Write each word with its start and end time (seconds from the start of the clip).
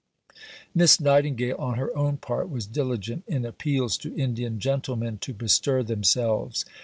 Miss 0.73 0.99
Nightingale, 0.99 1.55
on 1.59 1.75
her 1.77 1.95
own 1.95 2.17
part, 2.17 2.49
was 2.49 2.65
diligent 2.65 3.23
in 3.27 3.45
appeals 3.45 3.99
to 3.99 4.15
Indian 4.17 4.57
gentlemen 4.59 5.19
to 5.19 5.31
bestir 5.31 5.83
themselves. 5.83 6.65